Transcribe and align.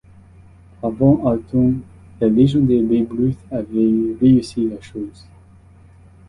Avant 0.81 1.21
Hartung, 1.27 1.81
le 2.19 2.27
légendaire 2.29 2.81
Babe 2.81 3.11
Ruth 3.11 3.37
avait 3.51 4.17
réussi 4.19 4.67
la 4.67 4.81
chose. 4.81 5.27